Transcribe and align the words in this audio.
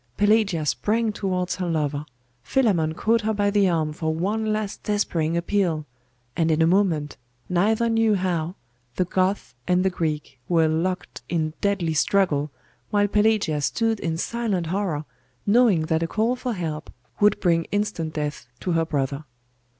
Pelagia 0.17 0.65
sprang 0.65 1.11
towards 1.13 1.57
her 1.57 1.69
lover: 1.69 2.05
Philammon 2.41 2.95
caught 2.95 3.21
her 3.21 3.35
by 3.35 3.51
the 3.51 3.69
arm 3.69 3.93
for 3.93 4.11
one 4.11 4.51
last 4.51 4.81
despairing 4.81 5.37
appeal: 5.37 5.85
and 6.35 6.49
in 6.49 6.59
a 6.59 6.65
moment, 6.65 7.17
neither 7.47 7.87
knew 7.87 8.15
how, 8.15 8.55
the 8.95 9.05
Goth 9.05 9.53
and 9.67 9.85
the 9.85 9.91
Greek 9.91 10.39
were 10.49 10.67
locked 10.67 11.21
in 11.29 11.53
deadly 11.61 11.93
struggle, 11.93 12.49
while 12.89 13.07
Pelagia 13.07 13.61
stood 13.61 13.99
in 13.99 14.17
silent 14.17 14.65
horror, 14.65 15.05
knowing 15.45 15.81
that 15.81 16.01
a 16.01 16.07
call 16.07 16.35
for 16.35 16.53
help 16.53 16.91
would 17.19 17.39
bring 17.39 17.65
instant 17.65 18.11
death 18.15 18.47
to 18.61 18.71
her 18.71 18.85
brother. 18.85 19.25